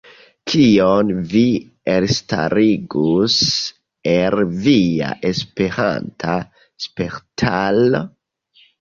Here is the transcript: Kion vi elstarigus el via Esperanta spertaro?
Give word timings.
Kion 0.51 1.11
vi 1.33 1.43
elstarigus 1.97 3.37
el 4.15 4.43
via 4.67 5.13
Esperanta 5.33 6.37
spertaro? 6.89 8.07